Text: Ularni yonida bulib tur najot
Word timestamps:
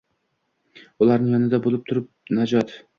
Ularni 1.07 1.37
yonida 1.37 1.63
bulib 1.69 1.87
tur 1.93 2.05
najot 2.41 2.79